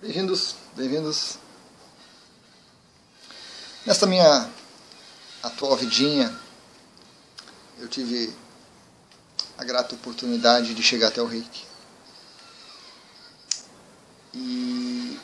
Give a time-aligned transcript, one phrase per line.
[0.00, 1.38] Bem-vindos, bem-vindos.
[3.84, 4.48] Nesta minha
[5.42, 6.32] atual vidinha,
[7.80, 8.32] eu tive
[9.56, 11.66] a grata oportunidade de chegar até o reiki.
[14.32, 15.18] E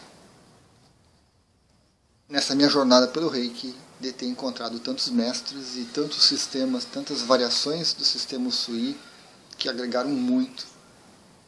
[2.29, 7.95] nessa minha jornada pelo reiki, de ter encontrado tantos mestres e tantos sistemas, tantas variações
[7.95, 8.99] do sistema Usui
[9.57, 10.67] que agregaram muito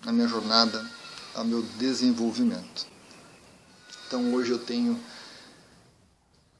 [0.05, 0.89] na minha jornada
[1.35, 2.95] ao meu desenvolvimento.
[4.07, 5.01] Então hoje eu tenho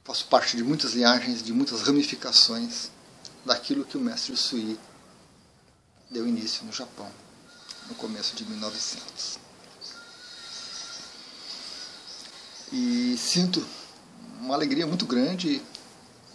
[0.03, 2.89] faço parte de muitas linhagens, de muitas ramificações
[3.45, 4.79] daquilo que o mestre Sui
[6.09, 7.11] deu início no Japão,
[7.89, 9.39] no começo de 1900.
[12.71, 13.65] E sinto
[14.39, 15.61] uma alegria muito grande,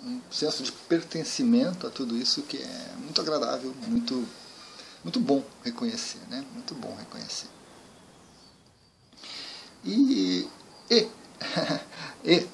[0.02, 4.26] um senso de pertencimento a tudo isso que é muito agradável, muito
[5.04, 6.44] muito bom reconhecer, né?
[6.52, 7.48] Muito bom reconhecer.
[9.84, 10.48] E,
[10.90, 11.08] e,
[12.24, 12.46] e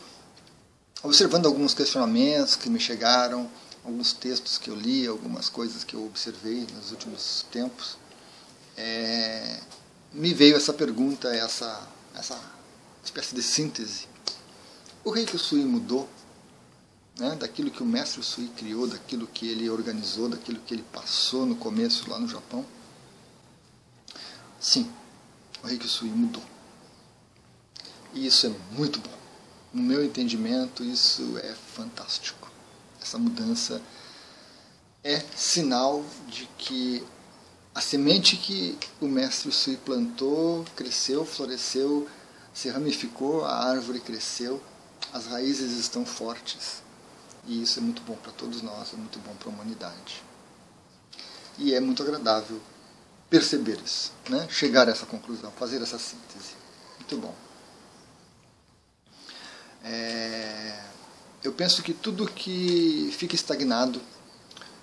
[1.02, 3.50] observando alguns questionamentos que me chegaram,
[3.84, 7.96] alguns textos que eu li, algumas coisas que eu observei nos últimos tempos,
[8.76, 9.60] é,
[10.12, 12.38] me veio essa pergunta, essa, essa
[13.04, 14.06] espécie de síntese.
[15.04, 16.08] O rei que o Sui mudou,
[17.18, 21.46] né, daquilo que o mestre Sui criou, daquilo que ele organizou, daquilo que ele passou
[21.46, 22.64] no começo lá no Japão?
[24.60, 24.90] Sim,
[25.62, 26.42] o rei que o Sui mudou.
[28.14, 29.18] E isso é muito bom.
[29.72, 32.50] No meu entendimento, isso é fantástico.
[33.00, 33.80] Essa mudança
[35.04, 37.04] é sinal de que
[37.74, 42.08] a semente que o mestre Sui plantou cresceu, floresceu,
[42.52, 44.60] se ramificou, a árvore cresceu,
[45.12, 46.82] as raízes estão fortes.
[47.46, 50.22] E isso é muito bom para todos nós, é muito bom para a humanidade.
[51.56, 52.60] E é muito agradável
[53.30, 54.46] perceber isso, né?
[54.50, 56.54] chegar a essa conclusão, fazer essa síntese.
[56.98, 57.47] Muito bom.
[59.90, 60.84] É,
[61.42, 64.02] eu penso que tudo que fica estagnado,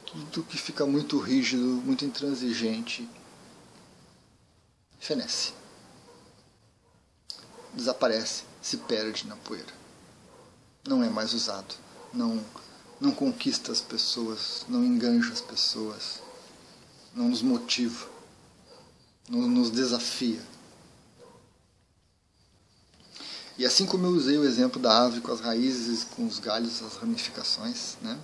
[0.07, 3.07] tudo que fica muito rígido, muito intransigente,
[4.99, 5.53] fenece.
[7.71, 9.73] Desaparece, se perde na poeira.
[10.87, 11.75] Não é mais usado.
[12.11, 12.43] Não,
[12.99, 16.19] não conquista as pessoas, não enganja as pessoas,
[17.13, 18.09] não nos motiva,
[19.29, 20.41] não nos desafia.
[23.57, 26.83] E assim como eu usei o exemplo da árvore com as raízes, com os galhos,
[26.83, 28.19] as ramificações, né?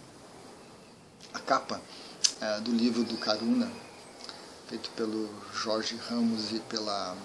[1.33, 1.81] a capa
[2.41, 3.71] é, do livro do Karuna,
[4.67, 7.15] feito pelo Jorge Ramos e pela.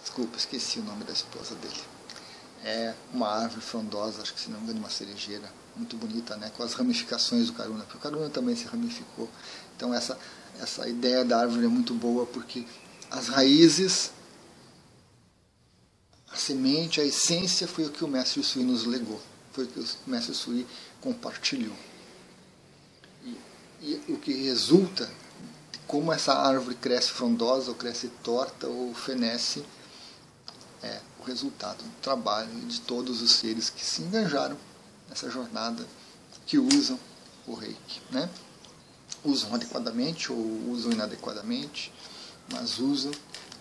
[0.00, 1.82] Desculpa, esqueci o nome da esposa dele.
[2.64, 6.50] É uma árvore frondosa, acho que se não me engano, uma cerejeira, muito bonita, né?
[6.56, 9.28] com as ramificações do Karuna, porque o Karuna também se ramificou.
[9.76, 10.18] Então, essa,
[10.60, 12.64] essa ideia da árvore é muito boa, porque
[13.10, 14.12] as raízes
[16.38, 19.20] a semente, a essência foi o que o mestre Sui nos legou,
[19.52, 20.64] foi o que o mestre Sui
[21.00, 21.76] compartilhou.
[23.24, 23.36] E,
[23.82, 25.10] e o que resulta
[25.84, 29.64] como essa árvore cresce frondosa, ou cresce torta, ou fenece,
[30.80, 34.56] é o resultado do trabalho de todos os seres que se engajaram
[35.08, 35.84] nessa jornada,
[36.46, 36.98] que usam
[37.48, 38.00] o reiki.
[38.12, 38.30] Né?
[39.24, 41.92] Usam adequadamente ou usam inadequadamente,
[42.52, 43.10] mas usam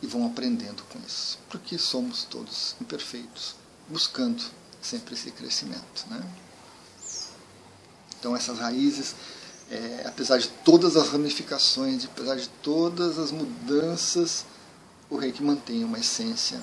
[0.01, 3.55] e vão aprendendo com isso, porque somos todos imperfeitos,
[3.87, 4.43] buscando
[4.81, 6.05] sempre esse crescimento.
[6.09, 6.21] Né?
[8.19, 9.15] Então, essas raízes,
[9.69, 14.45] é, apesar de todas as ramificações, apesar de todas as mudanças,
[15.09, 16.61] o reiki mantém uma essência.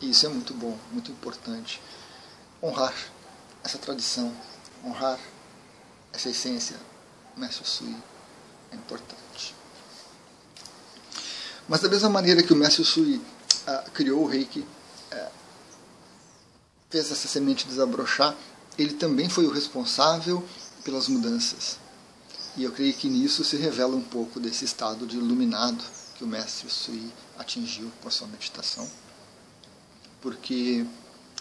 [0.00, 1.80] E isso é muito bom, muito importante.
[2.62, 2.94] Honrar
[3.64, 4.32] essa tradição,
[4.84, 5.18] honrar
[6.12, 6.76] essa essência,
[7.36, 7.96] Mestre Sui,
[8.70, 9.54] é importante.
[11.68, 15.30] Mas da mesma maneira que o Mestre Sui uh, criou o reiki, uh,
[16.88, 18.36] fez essa semente desabrochar,
[18.78, 20.44] ele também foi o responsável
[20.84, 21.78] pelas mudanças.
[22.56, 25.82] E eu creio que nisso se revela um pouco desse estado de iluminado
[26.14, 28.88] que o Mestre Sui atingiu com a sua meditação.
[30.22, 30.86] Porque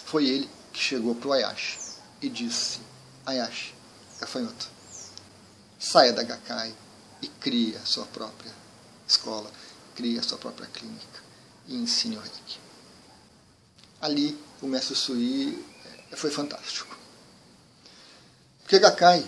[0.05, 1.77] foi ele que chegou para o Ayashi
[2.21, 2.79] e disse:
[3.25, 3.73] Ayashi,
[4.19, 4.67] gafanhoto,
[5.79, 6.73] saia da Gakkai
[7.21, 8.51] e crie a sua própria
[9.07, 9.49] escola
[9.95, 11.23] crie a sua própria clínica
[11.67, 12.59] e ensine o reiki.
[14.01, 15.63] Ali, o mestre Sui
[16.11, 16.95] eh, foi fantástico.
[18.61, 19.25] Porque Gakkai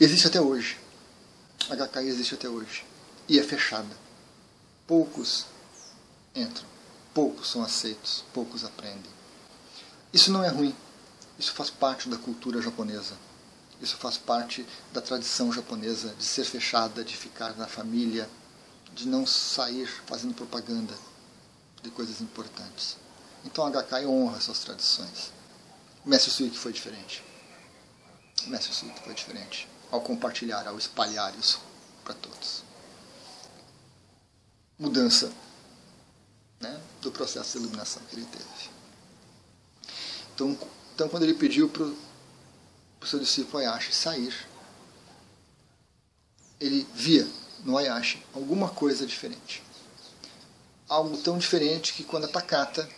[0.00, 0.78] existe até hoje.
[1.68, 2.84] A Gakkai existe até hoje.
[3.28, 3.96] E é fechada.
[4.86, 5.46] Poucos
[6.34, 6.66] entram,
[7.12, 9.10] poucos são aceitos, poucos aprendem.
[10.12, 10.74] Isso não é ruim.
[11.38, 13.16] Isso faz parte da cultura japonesa.
[13.80, 18.28] Isso faz parte da tradição japonesa de ser fechada, de ficar na família,
[18.94, 20.94] de não sair fazendo propaganda
[21.82, 22.96] de coisas importantes.
[23.44, 25.32] Então a Gakkai honra suas tradições.
[26.04, 27.22] O Mestre Suiki foi diferente.
[28.46, 31.60] O Mestre Suiki foi diferente ao compartilhar, ao espalhar isso
[32.04, 32.62] para todos.
[34.78, 35.32] Mudança
[36.60, 38.70] né, do processo de iluminação que ele teve.
[40.34, 40.58] Então,
[40.94, 44.34] então quando ele pediu para o seu discípulo Ayashi sair,
[46.60, 47.28] ele via
[47.64, 49.62] no Ayashi alguma coisa diferente.
[50.88, 52.88] Algo tão diferente que quando a Takata,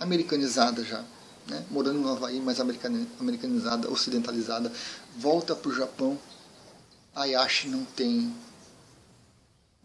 [0.00, 1.04] americanizada já,
[1.46, 4.72] né, morando no Havaí, mas americanizada, ocidentalizada,
[5.16, 6.18] volta para o Japão,
[7.14, 8.34] Ayashi não tem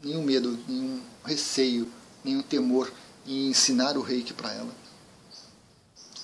[0.04, 1.90] nenhum medo, nenhum receio,
[2.24, 2.92] nenhum temor
[3.26, 4.74] em ensinar o reiki para ela,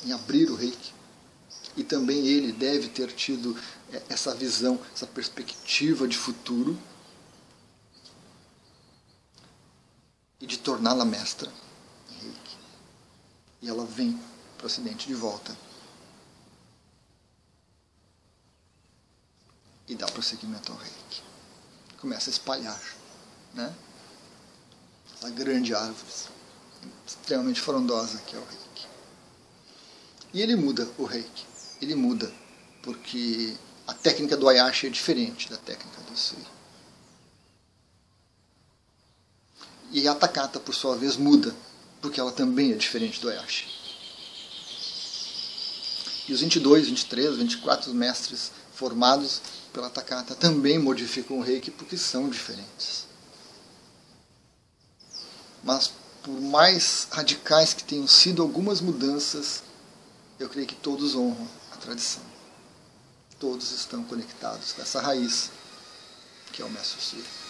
[0.04, 0.94] em abrir o reiki.
[1.76, 3.56] E também ele deve ter tido
[3.94, 6.78] é, essa visão, essa perspectiva de futuro
[10.42, 11.50] e de torná-la mestra.
[13.62, 14.20] E ela vem
[14.58, 15.58] para o Ocidente de volta.
[19.88, 21.24] E dá prosseguimento ao reiki.
[22.02, 22.82] Começa a espalhar.
[23.54, 23.74] Né?
[25.16, 26.12] Essa grande árvore,
[27.06, 28.88] extremamente frondosa que é o reiki.
[30.34, 31.46] E ele muda o reiki.
[31.82, 32.30] Ele muda
[32.84, 33.56] porque
[33.88, 36.57] a técnica do Ayashi é diferente da técnica do Sui.
[39.98, 41.56] E a Takata, por sua vez, muda,
[42.00, 43.66] porque ela também é diferente do Ayashi.
[46.28, 49.42] E os 22, 23, 24 mestres formados
[49.74, 53.08] pela Takata também modificam o reiki porque são diferentes.
[55.64, 55.92] Mas
[56.22, 59.64] por mais radicais que tenham sido algumas mudanças,
[60.40, 62.22] eu creio que todos honram a tradição.
[63.40, 65.50] Todos estão conectados com essa raiz
[66.54, 67.47] que é o Mestre Sui.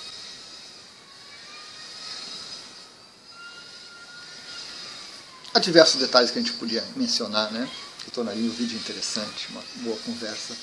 [5.58, 7.68] Há diversos detalhes que a gente podia mencionar, né?
[8.06, 10.56] que tornaria o vídeo interessante, uma boa conversa.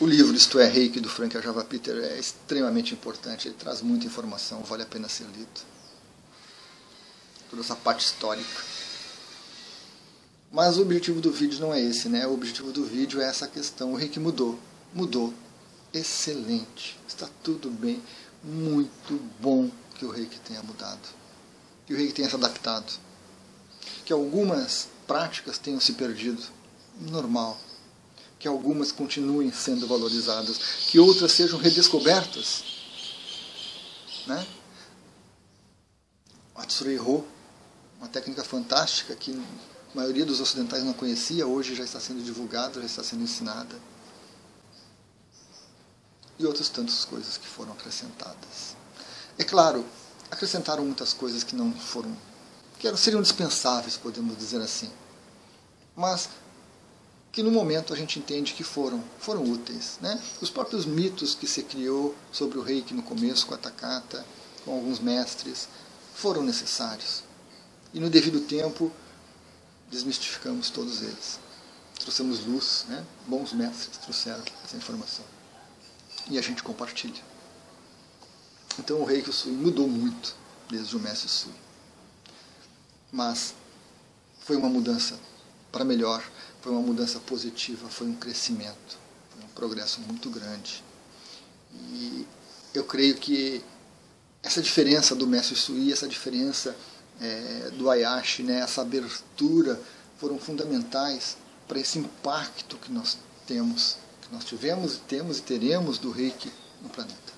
[0.00, 4.06] O livro Isto é Reiki, do Frank Java Peter, é extremamente importante, ele traz muita
[4.06, 5.60] informação, vale a pena ser lido.
[7.50, 8.62] Toda essa parte histórica.
[10.50, 12.26] Mas o objetivo do vídeo não é esse, né?
[12.26, 13.92] O objetivo do vídeo é essa questão.
[13.92, 14.58] O reiki mudou.
[14.94, 15.34] Mudou.
[15.92, 16.98] Excelente.
[17.06, 18.02] Está tudo bem.
[18.42, 21.06] Muito bom que o reiki tenha mudado.
[21.86, 23.06] Que o reiki tenha se adaptado.
[24.04, 26.42] Que algumas práticas tenham se perdido.
[27.00, 27.58] Normal.
[28.38, 30.58] Que algumas continuem sendo valorizadas,
[30.88, 32.64] que outras sejam redescobertas.
[34.26, 34.46] Né?
[36.54, 37.24] Atsurei Ho,
[37.98, 42.80] uma técnica fantástica que a maioria dos ocidentais não conhecia, hoje já está sendo divulgada,
[42.80, 43.74] já está sendo ensinada.
[46.38, 48.76] E outras tantas coisas que foram acrescentadas.
[49.36, 49.84] É claro,
[50.30, 52.16] acrescentaram muitas coisas que não foram
[52.78, 54.90] que seriam dispensáveis, podemos dizer assim.
[55.96, 56.28] Mas
[57.32, 59.98] que no momento a gente entende que foram, foram úteis.
[60.00, 60.20] Né?
[60.40, 64.24] Os próprios mitos que se criou sobre o reiki no começo, com a Takata,
[64.64, 65.68] com alguns mestres,
[66.14, 67.24] foram necessários.
[67.92, 68.92] E no devido tempo,
[69.90, 71.40] desmistificamos todos eles.
[71.98, 73.04] Trouxemos luz, né?
[73.26, 75.24] bons mestres trouxeram essa informação.
[76.30, 77.22] E a gente compartilha.
[78.78, 80.36] Então o reiki Sui mudou muito
[80.70, 81.67] desde o mestre Sui
[83.12, 83.54] mas
[84.40, 85.18] foi uma mudança
[85.70, 86.22] para melhor,
[86.60, 88.98] foi uma mudança positiva, foi um crescimento,
[89.30, 90.82] foi um progresso muito grande.
[91.92, 92.26] E
[92.74, 93.62] eu creio que
[94.42, 96.74] essa diferença do Mestre Sui, essa diferença
[97.20, 99.80] é, do Ayashi, né, essa abertura,
[100.18, 101.36] foram fundamentais
[101.66, 106.50] para esse impacto que nós temos, que nós tivemos, temos e teremos do reiki
[106.82, 107.32] no planeta.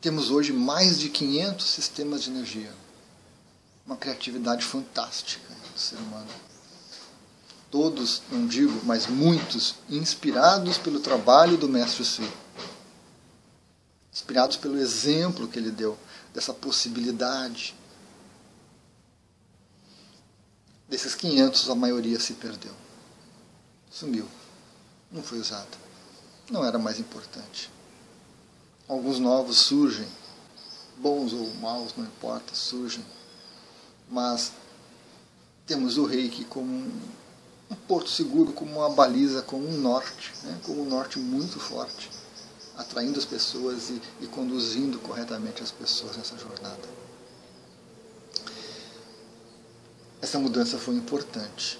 [0.00, 2.83] Temos hoje mais de 500 sistemas de energia
[3.86, 6.30] uma criatividade fantástica do ser humano.
[7.70, 12.30] Todos, não digo, mas muitos, inspirados pelo trabalho do Mestre Sui.
[14.12, 15.98] Inspirados pelo exemplo que ele deu,
[16.32, 17.74] dessa possibilidade.
[20.88, 22.72] Desses 500, a maioria se perdeu.
[23.90, 24.28] Sumiu.
[25.10, 25.76] Não foi usado.
[26.48, 27.70] Não era mais importante.
[28.86, 30.06] Alguns novos surgem,
[30.98, 33.04] bons ou maus, não importa, surgem
[34.08, 34.52] mas
[35.66, 40.58] temos o reiki como um, porto seguro, como uma baliza, como um norte, né?
[40.64, 42.10] como um norte muito forte,
[42.76, 47.04] atraindo as pessoas e, e conduzindo corretamente as pessoas nessa jornada.
[50.20, 51.78] Essa mudança foi importante.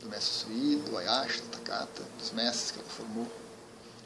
[0.00, 3.26] Do mestre Sui, do Ayashi, do Takata, dos mestres que ela formou.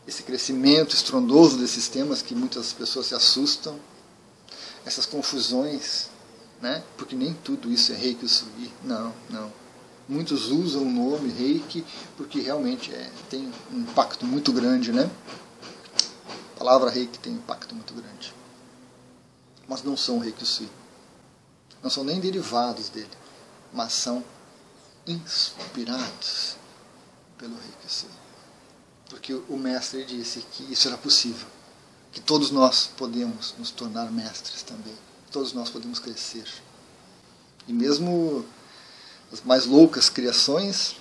[0.06, 3.78] Esse crescimento estrondoso desses temas que muitas pessoas se assustam,
[4.84, 6.08] essas confusões
[6.60, 6.82] né?
[6.96, 8.72] porque nem tudo isso é reiki usui.
[8.82, 9.52] Não, não.
[10.08, 11.84] Muitos usam o nome reiki
[12.16, 15.08] porque realmente é, tem um impacto muito grande, né?
[16.56, 18.34] A palavra reiki tem um impacto muito grande.
[19.68, 20.68] Mas não são reiki usui.
[21.82, 23.10] Não são nem derivados dele,
[23.72, 24.24] mas são
[25.06, 26.56] inspirados
[27.36, 28.10] pelo reiki usui.
[29.08, 31.46] Porque o mestre disse que isso era possível,
[32.12, 34.96] que todos nós podemos nos tornar mestres também,
[35.30, 36.46] todos nós podemos crescer.
[37.66, 38.46] E mesmo
[39.32, 40.96] as mais loucas criações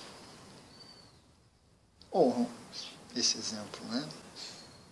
[2.12, 2.48] honram
[3.16, 4.08] esse exemplo, né?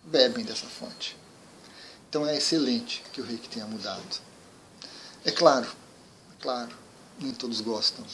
[0.03, 1.15] bebem dessa fonte.
[2.09, 4.21] Então é excelente que o reiki tenha mudado.
[5.23, 6.75] É claro, é claro,
[7.19, 8.05] nem todos gostam,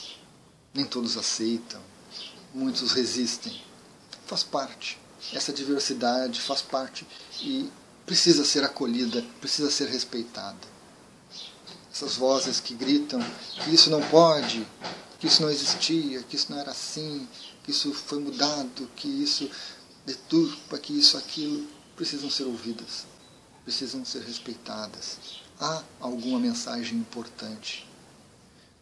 [0.72, 1.80] nem todos aceitam,
[2.52, 3.62] muitos resistem.
[4.26, 4.98] Faz parte.
[5.32, 7.06] Essa diversidade faz parte
[7.40, 7.70] e
[8.04, 10.73] precisa ser acolhida, precisa ser respeitada.
[11.94, 13.20] Essas vozes que gritam
[13.62, 14.66] que isso não pode,
[15.20, 17.28] que isso não existia, que isso não era assim,
[17.62, 19.48] que isso foi mudado, que isso
[20.04, 23.06] deturpa, que isso, aquilo, precisam ser ouvidas,
[23.62, 25.18] precisam ser respeitadas.
[25.60, 27.88] Há alguma mensagem importante.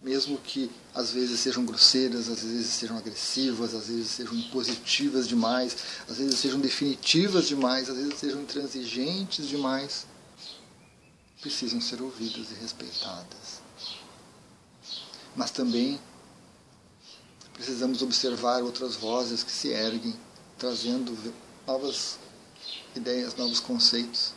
[0.03, 5.77] Mesmo que às vezes sejam grosseiras, às vezes sejam agressivas, às vezes sejam impositivas demais,
[6.09, 10.07] às vezes sejam definitivas demais, às vezes sejam intransigentes demais,
[11.43, 13.61] precisam ser ouvidas e respeitadas.
[15.35, 16.01] Mas também
[17.53, 20.15] precisamos observar outras vozes que se erguem,
[20.57, 21.17] trazendo
[21.67, 22.19] novas
[22.95, 24.33] ideias, novos conceitos,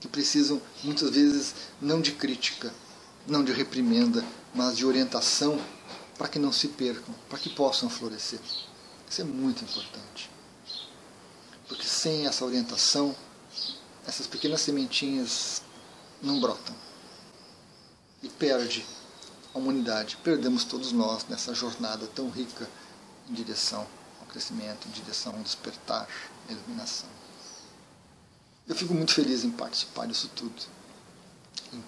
[0.00, 2.72] que precisam muitas vezes não de crítica,
[3.26, 5.60] não de reprimenda, mas de orientação
[6.16, 8.40] para que não se percam, para que possam florescer.
[9.10, 10.30] Isso é muito importante.
[11.66, 13.14] Porque sem essa orientação,
[14.06, 15.62] essas pequenas sementinhas
[16.22, 16.74] não brotam.
[18.22, 18.84] E perde
[19.54, 22.68] a humanidade, perdemos todos nós nessa jornada tão rica
[23.28, 23.86] em direção
[24.20, 26.08] ao crescimento, em direção ao despertar,
[26.48, 27.08] à iluminação.
[28.66, 30.62] Eu fico muito feliz em participar disso tudo,
[31.72, 31.82] em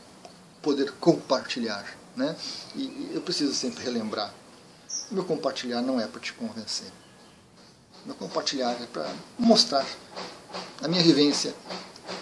[0.63, 1.99] poder compartilhar.
[2.17, 2.37] Né?
[2.75, 4.33] E eu preciso sempre relembrar:
[5.11, 6.91] meu compartilhar não é para te convencer.
[8.07, 9.85] Meu compartilhar é para mostrar
[10.83, 11.55] a minha vivência,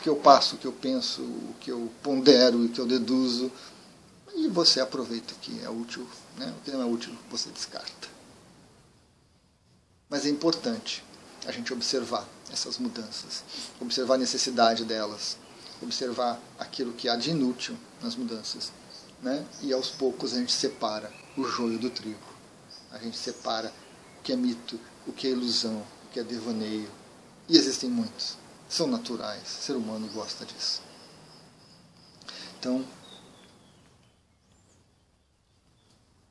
[0.08, 3.52] que eu passo, o que eu penso, o que eu pondero, o que eu deduzo
[4.34, 6.54] e você aproveita o que é útil, né?
[6.56, 8.08] o que não é útil você descarta.
[10.08, 11.04] Mas é importante
[11.46, 13.44] a gente observar essas mudanças,
[13.78, 15.36] observar a necessidade delas,
[15.82, 18.72] observar aquilo que há de inútil nas mudanças.
[19.22, 19.44] Né?
[19.60, 22.34] E aos poucos a gente separa o joio do trigo.
[22.92, 23.70] A gente separa
[24.18, 26.90] o que é mito, o que é ilusão, o que é devaneio.
[27.46, 28.38] E existem muitos.
[28.68, 29.42] São naturais.
[29.42, 30.82] O ser humano gosta disso.
[32.58, 32.84] Então,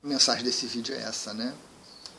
[0.03, 1.53] A mensagem desse vídeo é essa, né?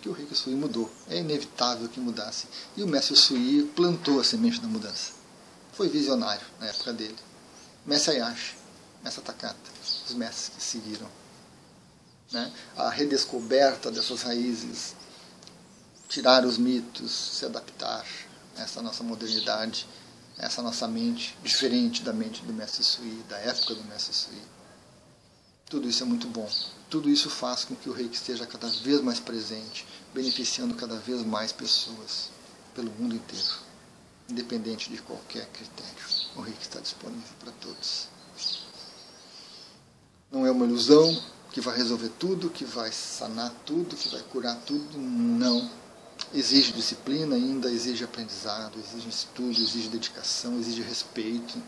[0.02, 0.92] Que o Reiki Sui mudou.
[1.08, 2.46] É inevitável que mudasse.
[2.76, 5.12] E o Mestre Sui plantou a semente da mudança.
[5.72, 7.16] Foi visionário na época dele.
[7.86, 8.56] Mestre Ayashi,
[9.02, 9.56] Mestre Takata,
[10.06, 11.08] os mestres que seguiram.
[12.30, 12.52] Né?
[12.76, 14.94] A redescoberta dessas raízes,
[16.10, 18.04] tirar os mitos, se adaptar
[18.56, 19.88] a essa nossa modernidade,
[20.38, 24.40] essa nossa mente, diferente da mente do Mestre Sui, da época do Mestre Sui.
[25.68, 26.48] Tudo isso é muito bom.
[26.88, 31.22] Tudo isso faz com que o reiki esteja cada vez mais presente, beneficiando cada vez
[31.22, 32.30] mais pessoas
[32.74, 33.54] pelo mundo inteiro,
[34.28, 36.04] independente de qualquer critério.
[36.36, 38.08] O reiki está disponível para todos.
[40.30, 44.56] Não é uma ilusão que vai resolver tudo, que vai sanar tudo, que vai curar
[44.66, 44.98] tudo.
[44.98, 45.68] Não.
[46.34, 51.58] Exige disciplina ainda, exige aprendizado, exige estudo, exige dedicação, exige respeito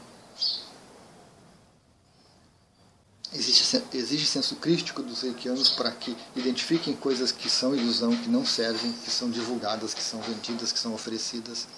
[3.33, 8.45] Existe, exige senso crítico dos reikianos para que identifiquem coisas que são ilusão, que não
[8.45, 11.69] servem, que são divulgadas, que são vendidas, que são oferecidas,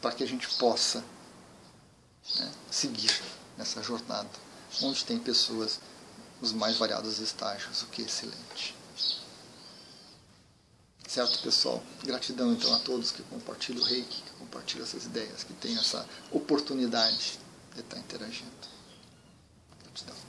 [0.00, 1.02] para que a gente possa
[2.38, 3.20] né, seguir
[3.58, 4.30] nessa jornada,
[4.80, 5.80] onde tem pessoas
[6.40, 8.75] nos mais variados estágios, o que é excelente.
[11.08, 11.82] Certo, pessoal?
[12.04, 16.06] Gratidão então a todos que compartilham o reiki, que compartilham essas ideias, que têm essa
[16.32, 17.38] oportunidade
[17.74, 18.50] de estar interagindo.
[19.94, 20.25] stuff.